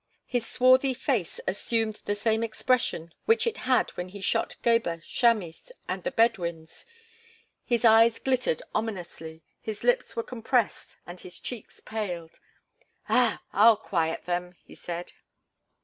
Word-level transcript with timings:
His 0.25 0.47
swarthy 0.47 0.95
face 0.95 1.39
assumed 1.47 2.01
the 2.05 2.15
same 2.15 2.41
expression 2.43 3.13
which 3.25 3.45
it 3.45 3.57
had 3.69 3.91
when 3.91 4.09
he 4.09 4.19
shot 4.19 4.55
Gebhr, 4.63 5.01
Chamis, 5.05 5.71
and 5.87 6.01
the 6.01 6.09
Bedouins. 6.09 6.87
His 7.63 7.85
eyes 7.85 8.17
glittered 8.17 8.63
ominously; 8.73 9.43
his 9.61 9.83
lips 9.83 10.15
were 10.15 10.23
compressed 10.23 10.97
and 11.05 11.19
his 11.19 11.37
cheeks 11.39 11.79
paled. 11.81 12.39
"Ah! 13.09 13.43
I'll 13.53 13.77
quiet 13.77 14.25
them!" 14.25 14.55
he 14.63 14.73
said. 14.73 15.11